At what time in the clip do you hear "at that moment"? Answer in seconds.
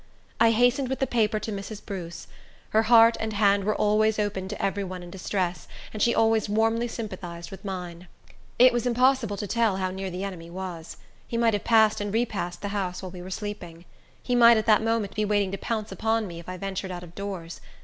14.57-15.13